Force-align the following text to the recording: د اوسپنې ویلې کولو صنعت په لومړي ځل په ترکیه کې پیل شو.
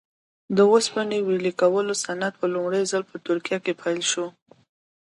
د 0.55 0.57
اوسپنې 0.71 1.17
ویلې 1.21 1.53
کولو 1.61 1.93
صنعت 2.03 2.33
په 2.41 2.45
لومړي 2.53 2.81
ځل 2.91 3.03
په 3.11 3.15
ترکیه 3.27 3.57
کې 3.65 3.73
پیل 3.81 4.01
شو. 4.11 4.25